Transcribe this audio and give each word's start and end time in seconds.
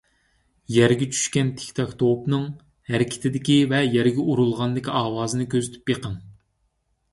يەرگە 0.75 1.07
چۈشكەن 1.15 1.51
تىكتاك 1.59 1.91
توپنىڭ، 1.99 2.47
ھەرىكىتىدىكى 2.93 3.59
ۋە 3.75 3.83
يەرگە 3.99 4.27
ئۇرۇلغاندىكى 4.31 4.97
ئاۋازىنى 5.03 5.49
كۆزىتىپ 5.55 5.89
بېقىڭ. 5.93 6.19